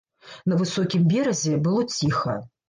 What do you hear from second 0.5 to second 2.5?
На высокім беразе было ціха.